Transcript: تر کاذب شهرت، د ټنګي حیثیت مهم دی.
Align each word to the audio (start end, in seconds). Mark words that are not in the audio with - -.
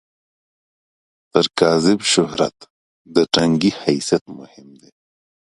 تر 1.31 1.45
کاذب 1.59 1.99
شهرت، 2.13 2.57
د 3.15 3.17
ټنګي 3.33 3.71
حیثیت 3.81 4.23
مهم 4.39 4.67
دی. 4.81 4.91